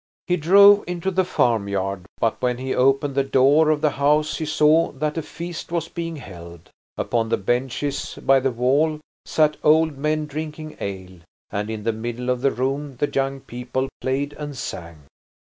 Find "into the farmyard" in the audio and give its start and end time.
0.87-2.07